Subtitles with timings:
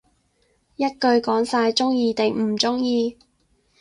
[0.77, 3.19] 一句講晒，鍾意定唔鍾意